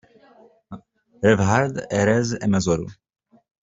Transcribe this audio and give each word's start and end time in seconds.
Rebḥeɣ-d 1.29 1.75
arraz 1.99 2.29
amezwaru. 2.45 2.89